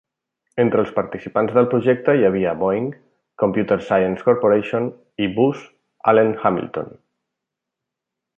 [0.61, 2.87] Entre els participants del projecte hi havia Boeing,
[3.43, 4.89] Computer Sciences Corporation
[5.27, 5.63] i Booz
[6.15, 6.91] Allen Hamilton.